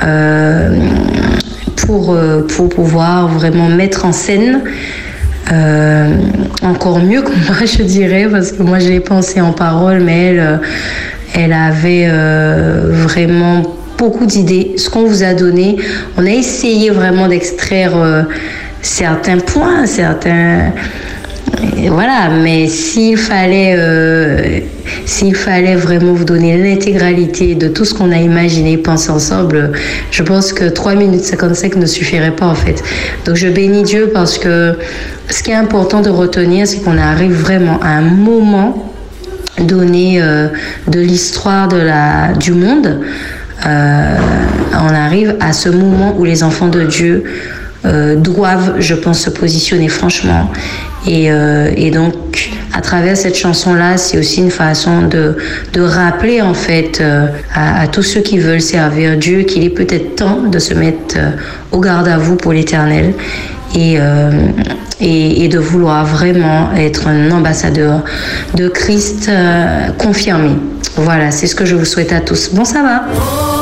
euh, 0.05 0.79
pour, 1.77 2.17
pour 2.49 2.69
pouvoir 2.69 3.29
vraiment 3.29 3.69
mettre 3.69 4.05
en 4.05 4.13
scène 4.13 4.61
encore 6.63 6.99
mieux 6.99 7.23
que 7.23 7.31
moi, 7.47 7.65
je 7.65 7.83
dirais, 7.83 8.29
parce 8.31 8.53
que 8.53 8.63
moi, 8.63 8.81
je 8.81 8.89
l'ai 8.89 9.01
pensé 9.01 9.41
en 9.41 9.53
parole, 9.53 10.01
mais 10.01 10.27
elle, 10.27 10.61
elle 11.35 11.53
avait 11.55 12.11
vraiment 12.91 13.63
beaucoup 13.97 14.27
d'idées. 14.27 14.75
Ce 14.77 14.91
qu'on 14.91 15.07
vous 15.07 15.23
a 15.23 15.33
donné, 15.33 15.77
on 16.19 16.27
a 16.27 16.31
essayé 16.31 16.91
vraiment 16.91 17.29
d'extraire 17.29 17.95
certains 18.83 19.39
points, 19.39 19.87
certains... 19.87 20.73
Voilà, 21.91 22.29
mais 22.29 22.69
s'il 22.69 23.17
fallait, 23.17 23.75
euh, 23.77 24.61
fallait 25.35 25.75
vraiment 25.75 26.13
vous 26.13 26.25
donner 26.25 26.57
l'intégralité 26.57 27.55
de 27.55 27.69
tout 27.69 27.85
ce 27.85 27.95
qu'on 27.95 28.13
a 28.13 28.19
imaginé, 28.19 28.77
pensé 28.77 29.11
ensemble, 29.11 29.73
je 30.11 30.23
pense 30.23 30.53
que 30.53 30.69
3 30.69 30.95
minutes 30.95 31.25
55 31.25 31.77
ne 31.77 31.87
suffirait 31.87 32.35
pas 32.35 32.47
en 32.47 32.55
fait. 32.55 32.83
Donc 33.25 33.37
je 33.37 33.49
bénis 33.49 33.83
Dieu 33.83 34.11
parce 34.13 34.39
que 34.39 34.77
ce 35.29 35.43
qui 35.43 35.51
est 35.51 35.55
important 35.55 36.01
de 36.01 36.11
retenir, 36.11 36.67
c'est 36.67 36.79
qu'on 36.79 36.99
arrive 36.99 37.33
vraiment 37.33 37.81
à 37.83 37.89
un 37.89 38.03
moment 38.03 38.93
donné 39.59 40.23
euh, 40.23 40.49
de 40.87 41.01
l'histoire 41.01 41.69
du 42.39 42.53
monde. 42.53 43.01
Euh, 43.67 44.17
on 44.73 44.95
arrive 44.95 45.35
à 45.41 45.53
ce 45.53 45.69
moment 45.69 46.15
où 46.17 46.25
les 46.25 46.45
enfants 46.45 46.69
de 46.69 46.85
Dieu 46.85 47.25
euh, 47.85 48.17
doivent, 48.17 48.75
je 48.81 48.95
pense, 48.95 49.21
se 49.21 49.31
positionner 49.31 49.89
franchement. 49.89 50.51
Et, 51.07 51.31
euh, 51.31 51.71
et 51.77 51.93
donc, 51.93 52.51
à 52.75 52.81
travers 52.81 53.17
cette 53.17 53.37
chanson-là, 53.37 53.97
c'est 53.97 54.19
aussi 54.19 54.41
une 54.41 54.51
façon 54.51 55.03
de, 55.03 55.37
de 55.73 55.81
rappeler, 55.81 56.43
en 56.43 56.55
fait, 56.55 57.01
euh, 57.01 57.27
à, 57.55 57.87
tous 57.87 58.03
ceux 58.03 58.21
qui 58.21 58.39
veulent 58.39 58.61
servir 58.61 59.17
Dieu 59.17 59.43
qu'il 59.43 59.63
est 59.63 59.71
peut-être 59.71 60.17
temps 60.17 60.41
de 60.43 60.59
se 60.59 60.75
mettre 60.75 61.17
au 61.71 61.79
garde 61.79 62.09
à 62.09 62.19
vous 62.19 62.35
pour 62.35 62.53
l'éternel. 62.53 63.15
Et, 63.75 63.99
et, 64.99 65.45
et 65.45 65.49
de 65.49 65.59
vouloir 65.59 66.07
vraiment 66.07 66.71
être 66.75 67.07
un 67.07 67.31
ambassadeur 67.31 68.03
de 68.55 68.69
Christ 68.69 69.31
confirmé. 69.99 70.53
Voilà, 70.97 71.31
c'est 71.31 71.47
ce 71.47 71.55
que 71.55 71.67
je 71.67 71.77
vous 71.77 71.85
souhaite 71.85 72.15
à 72.15 72.21
tous. 72.21 72.49
Bon, 72.55 72.65
ça 72.65 72.83
va 72.83 73.58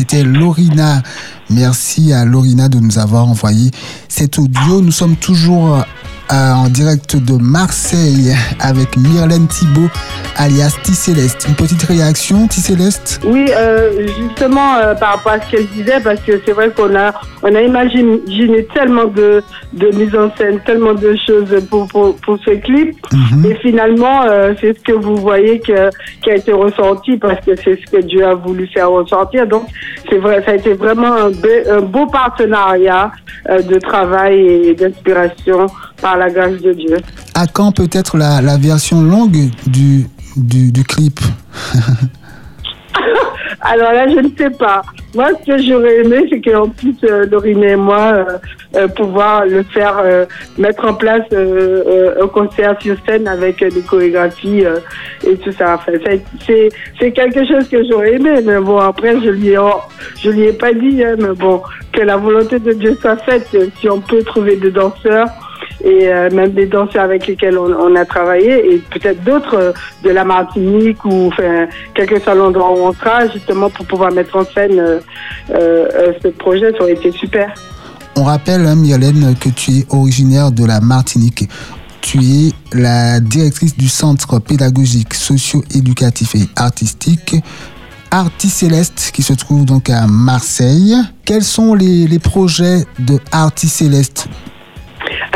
C'était 0.00 0.22
Lorina. 0.22 1.02
Merci 1.50 2.14
à 2.14 2.24
Lorina 2.24 2.70
de 2.70 2.78
nous 2.78 2.98
avoir 2.98 3.28
envoyé 3.28 3.70
cet 4.08 4.38
audio. 4.38 4.80
Nous 4.80 4.92
sommes 4.92 5.16
toujours 5.16 5.84
euh, 6.32 6.52
en 6.52 6.68
direct 6.68 7.16
de 7.16 7.34
Marseille 7.40 8.34
avec 8.60 8.96
Myrlène 8.96 9.46
Thibault, 9.48 9.88
alias 10.36 10.76
T-Céleste. 10.82 11.46
Une 11.48 11.54
petite 11.54 11.82
réaction, 11.82 12.46
T-Céleste? 12.46 13.20
Oui, 13.24 13.46
euh, 13.56 14.06
justement, 14.06 14.76
euh, 14.76 14.94
par 14.94 15.16
rapport 15.16 15.32
à 15.32 15.40
ce 15.40 15.50
qu'elle 15.50 15.66
disait, 15.68 16.00
parce 16.02 16.20
que 16.20 16.40
c'est 16.44 16.52
vrai 16.52 16.70
qu'on 16.70 16.94
a, 16.94 17.12
on 17.42 17.54
a 17.54 17.60
imaginé 17.60 18.66
tellement 18.74 19.06
de, 19.06 19.42
de 19.72 19.96
mise 19.96 20.14
en 20.14 20.34
scène, 20.36 20.60
tellement 20.64 20.94
de 20.94 21.16
choses 21.26 21.54
pour, 21.68 21.88
pour, 21.88 22.16
pour 22.16 22.38
ce 22.44 22.50
clip. 22.50 22.96
Et 23.44 23.54
finalement, 23.56 24.22
c'est 24.60 24.76
ce 24.76 24.82
que 24.82 24.92
vous 24.92 25.16
voyez 25.16 25.60
que, 25.60 25.90
qui 26.22 26.30
a 26.30 26.36
été 26.36 26.52
ressenti, 26.52 27.16
parce 27.16 27.44
que 27.44 27.52
c'est 27.56 27.78
ce 27.84 27.90
que 27.90 28.02
Dieu 28.02 28.24
a 28.26 28.34
voulu 28.34 28.68
faire 28.68 28.90
ressortir. 28.90 29.46
Donc, 29.46 29.66
c'est 30.08 30.18
vrai, 30.18 30.42
ça 30.44 30.52
a 30.52 30.54
été 30.54 30.74
vraiment 30.74 31.12
un, 31.12 31.30
be- 31.30 31.68
un 31.70 31.80
beau 31.80 32.06
partenariat 32.06 33.10
de 33.48 33.78
travail 33.78 34.38
et 34.68 34.74
d'inspiration 34.74 35.66
par 36.00 36.16
la 36.16 36.30
grâce 36.30 36.60
de 36.60 36.72
Dieu. 36.72 36.96
À 37.34 37.46
quand 37.46 37.72
peut-être 37.72 38.16
la, 38.16 38.40
la 38.42 38.56
version 38.56 39.02
longue 39.02 39.50
du, 39.66 40.06
du, 40.36 40.72
du 40.72 40.84
clip 40.84 41.20
Alors 43.62 43.92
là, 43.92 44.08
je 44.08 44.18
ne 44.20 44.28
sais 44.38 44.50
pas. 44.50 44.80
Moi, 45.14 45.28
ce 45.40 45.52
que 45.52 45.62
j'aurais 45.62 45.98
aimé, 45.98 46.24
c'est 46.30 46.40
qu'en 46.40 46.68
plus, 46.68 46.94
euh, 47.04 47.26
Dorine 47.26 47.62
et 47.62 47.76
moi, 47.76 48.12
euh, 48.14 48.24
euh, 48.76 48.88
pouvoir 48.88 49.44
le 49.44 49.62
faire, 49.64 49.98
euh, 50.02 50.24
mettre 50.56 50.86
en 50.88 50.94
place 50.94 51.24
un 51.32 52.26
concert 52.28 52.76
sur 52.80 52.96
scène 53.06 53.28
avec 53.28 53.58
des 53.62 53.82
chorégraphies 53.82 54.64
et 55.26 55.36
tout 55.36 55.52
ça. 55.52 55.74
Enfin, 55.74 55.92
c'est- 56.46 57.12
quelque 57.12 57.46
chose 57.46 57.68
que 57.68 57.84
j'aurais 57.88 58.14
aimé, 58.14 58.40
mais 58.44 58.58
bon, 58.60 58.78
après, 58.78 59.20
je 59.20 59.28
lui 59.30 59.48
ai, 59.48 59.58
oh, 59.58 59.80
je 60.22 60.30
lui 60.30 60.44
ai 60.44 60.52
pas 60.52 60.72
dit, 60.72 61.02
hein, 61.04 61.16
mais 61.18 61.34
bon, 61.34 61.60
que 61.92 62.00
la 62.00 62.16
volonté 62.16 62.58
de 62.60 62.72
Dieu 62.72 62.96
soit 63.00 63.16
faite. 63.18 63.48
Si 63.80 63.90
on 63.90 64.00
peut 64.00 64.22
trouver 64.22 64.56
des 64.56 64.70
danseurs 64.70 65.28
et 65.82 66.08
euh, 66.08 66.30
même 66.30 66.52
des 66.52 66.66
danseurs 66.66 67.04
avec 67.04 67.26
lesquels 67.26 67.58
on, 67.58 67.94
a 67.94 68.04
travaillé 68.04 68.74
et 68.74 68.78
peut-être 68.78 69.22
d'autres 69.24 69.54
euh, 69.54 69.72
de 70.04 70.10
la 70.10 70.24
Martinique 70.24 71.04
ou 71.04 71.28
enfin, 71.28 71.66
quel 71.94 72.06
que 72.06 72.20
soit 72.20 72.34
l'endroit 72.34 72.70
où 72.72 72.86
on 72.86 72.92
sera 72.92 73.28
justement 73.28 73.70
pour 73.70 73.86
pouvoir 73.86 74.12
mettre 74.12 74.36
en 74.36 74.44
scène 74.44 75.00
euh, 75.50 76.12
ce 76.22 76.28
projet, 76.28 76.72
ça 76.72 76.82
aurait 76.82 76.92
été 76.92 77.10
super. 77.12 77.52
On 78.16 78.24
rappelle, 78.24 78.66
hein, 78.66 78.76
Myrlène, 78.76 79.34
que 79.40 79.48
tu 79.48 79.70
es 79.70 79.86
originaire 79.90 80.52
de 80.52 80.64
la 80.64 80.80
Martinique. 80.80 81.48
Tu 82.00 82.18
es 82.18 82.52
la 82.72 83.20
directrice 83.20 83.76
du 83.76 83.88
centre 83.88 84.38
pédagogique, 84.38 85.14
socio-éducatif 85.14 86.34
et 86.34 86.48
artistique 86.56 87.36
Artis 88.10 88.48
Céleste 88.48 89.10
qui 89.12 89.22
se 89.22 89.32
trouve 89.32 89.64
donc 89.64 89.88
à 89.88 90.06
Marseille. 90.06 90.96
Quels 91.24 91.44
sont 91.44 91.74
les, 91.74 92.08
les 92.08 92.18
projets 92.18 92.84
de 92.98 93.18
Artis 93.30 93.68
Céleste? 93.68 94.28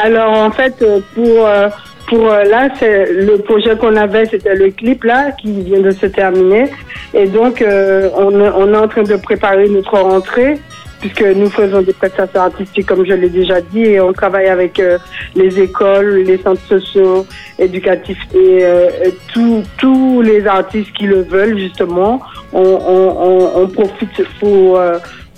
Alors 0.02 0.32
en 0.36 0.50
fait, 0.50 0.74
euh, 0.82 1.00
pour 1.14 1.46
euh, 1.46 1.68
pour 2.08 2.30
euh, 2.30 2.44
là, 2.44 2.68
c'est 2.78 3.06
le 3.12 3.38
projet 3.38 3.76
qu'on 3.76 3.96
avait, 3.96 4.26
c'était 4.26 4.54
le 4.54 4.70
clip 4.70 5.04
là 5.04 5.30
qui 5.32 5.62
vient 5.62 5.80
de 5.80 5.90
se 5.90 6.06
terminer, 6.06 6.70
et 7.14 7.26
donc 7.26 7.62
euh, 7.62 8.10
on, 8.16 8.40
on 8.40 8.74
est 8.74 8.76
en 8.76 8.88
train 8.88 9.02
de 9.02 9.16
préparer 9.16 9.68
notre 9.68 9.98
rentrée 9.98 10.58
puisque 11.00 11.22
nous 11.22 11.50
faisons 11.50 11.82
des 11.82 11.92
prestations 11.92 12.40
artistiques 12.40 12.86
comme 12.86 13.04
je 13.04 13.12
l'ai 13.12 13.28
déjà 13.28 13.60
dit 13.60 13.82
et 13.82 14.00
on 14.00 14.14
travaille 14.14 14.46
avec 14.46 14.80
euh, 14.80 14.96
les 15.34 15.60
écoles, 15.60 16.22
les 16.26 16.38
centres 16.38 16.62
sociaux, 16.62 17.26
éducatifs 17.58 18.22
et 18.34 18.60
euh, 18.62 18.88
tous 19.34 20.22
les 20.22 20.46
artistes 20.46 20.92
qui 20.92 21.04
le 21.04 21.22
veulent 21.22 21.58
justement. 21.58 22.22
On, 22.54 22.62
on, 22.62 23.62
on, 23.62 23.68
profite 23.68 24.22
pour 24.40 24.80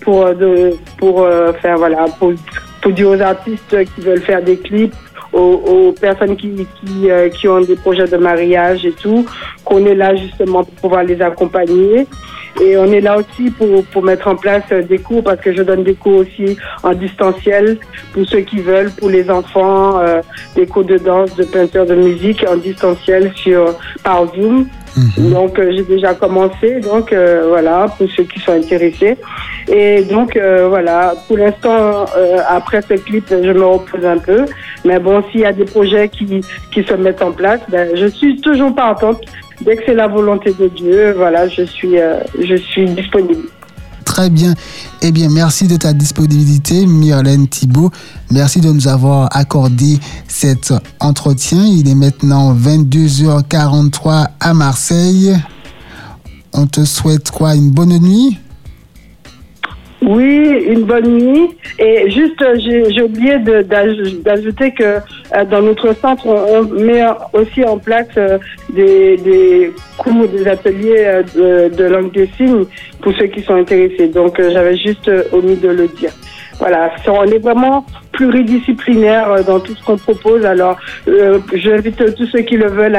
pour 0.03 0.35
de, 0.35 0.77
pour 0.99 1.27
faire 1.61 1.79
voilà 1.79 2.05
pour 2.19 2.33
pour 2.87 2.95
dire 2.95 3.09
aux 3.09 3.21
artistes 3.21 3.85
qui 3.97 4.01
veulent 4.01 4.23
faire 4.23 4.41
des 4.41 4.57
clips 4.57 4.95
aux, 5.37 5.89
aux 5.89 5.93
personnes 5.93 6.37
qui 6.37 6.67
qui, 6.79 7.11
euh, 7.11 7.29
qui 7.29 7.47
ont 7.49 7.61
des 7.61 7.77
projets 7.77 8.09
de 8.09 8.17
mariage 8.17 8.85
et 8.85 8.93
tout 8.93 9.27
qu'on 9.65 9.85
est 9.87 9.95
là 9.95 10.15
justement 10.15 10.65
pour 10.65 10.75
pouvoir 10.75 11.05
les 11.05 11.21
accompagner 11.21 12.07
et 12.63 12.77
on 12.79 12.87
est 12.87 13.01
là 13.01 13.19
aussi 13.19 13.51
pour 13.51 13.85
pour 13.87 14.03
mettre 14.03 14.29
en 14.29 14.37
place 14.37 14.65
euh, 14.73 14.83
des 14.83 14.99
cours 14.99 15.23
parce 15.23 15.41
que 15.41 15.53
je 15.55 15.63
donne 15.63 15.85
des 15.85 15.95
cours 15.95 16.19
aussi 16.25 16.57
en 16.83 16.95
distanciel 16.95 17.79
pour 18.13 18.27
ceux 18.27 18.41
qui 18.41 18.61
veulent 18.61 18.91
pour 18.99 19.11
les 19.11 19.31
enfants 19.31 19.99
euh, 19.99 20.23
des 20.55 20.67
cours 20.67 20.85
de 20.85 20.99
danse 20.99 21.35
de 21.37 21.45
peinture 21.45 21.87
de 21.87 21.95
musique 21.95 22.45
en 22.49 22.57
distanciel 22.57 23.33
sur 23.35 23.75
par 24.03 24.27
Zoom 24.35 24.67
donc 25.19 25.59
euh, 25.59 25.73
j'ai 25.77 25.83
déjà 25.83 26.15
commencé, 26.15 26.81
donc 26.81 27.13
euh, 27.13 27.45
voilà, 27.49 27.87
pour 27.99 28.09
ceux 28.13 28.25
qui 28.25 28.41
sont 28.41 28.53
intéressés. 28.53 29.17
Et 29.69 30.03
donc 30.05 30.37
euh, 30.37 30.69
voilà, 30.69 31.15
pour 31.27 31.37
l'instant, 31.37 32.07
après 32.49 32.81
ce 32.83 32.95
clip, 32.95 33.27
je 33.29 33.53
me 33.53 33.65
repose 33.65 34.05
un 34.05 34.19
peu. 34.19 34.47
Mais 34.87 35.01
bon, 35.01 35.23
s'il 35.31 35.41
y 35.41 35.45
a 35.45 35.53
des 35.53 35.65
projets 35.65 36.09
qui, 36.09 36.41
qui 36.73 36.85
se 36.85 36.95
mettent 36.95 37.23
en 37.23 37.33
place, 37.33 37.61
ben, 37.69 37.91
je 37.97 38.07
suis 38.07 38.41
toujours 38.41 38.75
partante. 38.75 39.21
Dès 39.63 39.77
que 39.77 39.83
c'est 39.87 39.95
la 39.95 40.07
volonté 40.07 40.53
de 40.59 40.69
Dieu, 40.69 41.15
voilà, 41.17 41.49
je 41.49 41.63
suis, 41.63 41.99
euh, 41.99 42.21
je 42.39 42.57
suis 42.57 42.89
disponible. 42.91 43.49
Très 44.05 44.31
bien. 44.31 44.55
Eh 45.03 45.11
bien, 45.11 45.29
merci 45.29 45.67
de 45.67 45.77
ta 45.77 45.93
disponibilité, 45.93 46.87
Myrlène 46.87 47.49
Thibault. 47.49 47.91
Merci 48.31 48.61
de 48.61 48.71
nous 48.71 48.87
avoir 48.87 49.29
accordé 49.37 49.99
cet 50.29 50.73
entretien. 51.01 51.65
Il 51.65 51.89
est 51.89 51.95
maintenant 51.95 52.55
22h43 52.55 54.29
à 54.39 54.55
Marseille. 54.55 55.37
On 56.53 56.67
te 56.67 56.85
souhaite 56.85 57.31
quoi? 57.31 57.57
Une 57.57 57.71
bonne 57.71 57.99
nuit? 57.99 58.39
Oui, 60.07 60.65
une 60.69 60.85
bonne 60.85 61.19
nuit. 61.19 61.51
Et 61.81 62.09
juste, 62.13 62.41
euh, 62.41 62.55
j'ai 62.61 63.03
oublié 63.03 63.39
d'ajouter 63.41 64.71
que 64.71 64.85
euh, 64.85 65.45
dans 65.51 65.61
notre 65.61 65.93
centre, 65.97 66.25
on, 66.29 66.63
met 66.63 67.03
aussi 67.33 67.65
en 67.65 67.77
place 67.79 68.07
euh, 68.17 68.39
des, 68.73 69.17
des 69.17 69.73
cours, 69.99 70.29
des 70.29 70.47
ateliers 70.47 71.23
de, 71.35 71.85
langue 71.89 72.13
des 72.13 72.31
signes 72.37 72.67
pour 73.03 73.13
ceux 73.17 73.27
qui 73.27 73.43
sont 73.43 73.57
intéressés. 73.57 74.07
Donc, 74.07 74.41
j'avais 74.41 74.77
juste 74.77 75.11
omis 75.33 75.57
de 75.57 75.71
le 75.71 75.89
dire. 75.89 76.13
Voilà, 76.61 76.93
on 77.09 77.25
est 77.25 77.39
vraiment 77.39 77.85
pluridisciplinaire 78.13 79.45
dans 79.45 79.59
tout 79.59 79.75
ce 79.75 79.85
qu'on 79.85 79.99
propose. 79.99 80.47
Alors, 80.47 80.79
j'invite 81.53 82.15
tous 82.15 82.27
ceux 82.27 82.43
qui 82.43 82.57
le 82.57 82.69
veulent 82.69 82.97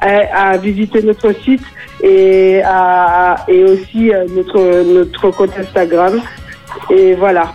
à, 0.00 0.56
visiter 0.56 1.02
notre 1.02 1.32
site 1.32 1.62
et, 2.02 2.62
à, 2.64 3.36
aussi 3.46 4.10
notre, 4.34 4.82
notre 4.94 5.30
compte 5.30 5.52
Instagram. 5.58 6.20
Et 6.90 7.14
voilà. 7.14 7.54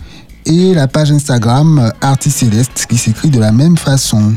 et 0.46 0.74
la 0.74 0.86
page 0.86 1.10
Instagram 1.10 1.78
euh, 1.78 1.90
Articéleste 2.00 2.86
qui 2.88 2.96
s'écrit 2.96 3.30
de 3.30 3.40
la 3.40 3.52
même 3.52 3.76
façon. 3.76 4.34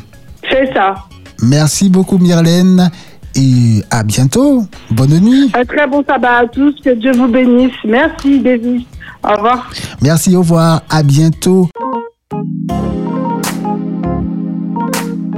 C'est 0.50 0.74
ça. 0.74 0.96
Merci 1.42 1.90
beaucoup 1.90 2.18
Myrlène 2.18 2.90
et 3.36 3.84
à 3.92 4.04
bientôt. 4.04 4.66
Bonne 4.90 5.20
nuit. 5.20 5.52
Un 5.54 5.66
très 5.66 5.86
bon 5.88 6.04
sabbat 6.04 6.38
à 6.38 6.48
tous. 6.48 6.74
Que 6.84 6.96
Dieu 6.96 7.12
vous 7.12 7.28
bénisse. 7.28 7.76
Merci, 7.86 8.40
Davis. 8.40 8.84
Au 9.24 9.36
revoir. 9.36 9.70
Merci, 10.02 10.36
au 10.36 10.40
revoir, 10.40 10.82
à 10.90 11.04
bientôt. 11.04 11.70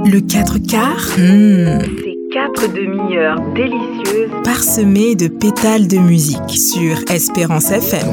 Le 0.04 0.20
4 0.20 0.58
quarts, 0.58 1.18
hmm, 1.18 1.80
Ces 2.02 2.16
quatre 2.32 2.72
demi-heures 2.72 3.40
délicieuses. 3.54 4.30
Parsemé 4.44 5.14
de 5.14 5.28
pétales 5.28 5.88
de 5.88 5.98
musique 5.98 6.50
sur 6.50 6.96
Espérance 7.12 7.70
FM. 7.70 8.06